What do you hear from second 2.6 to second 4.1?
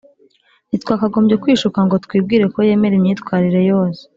yemera imyitwarire yose